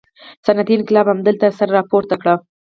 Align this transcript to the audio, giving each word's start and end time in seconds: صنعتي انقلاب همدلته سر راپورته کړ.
صنعتي 0.45 0.73
انقلاب 0.77 1.05
همدلته 1.09 1.45
سر 1.57 1.69
راپورته 1.77 2.15
کړ. 2.21 2.25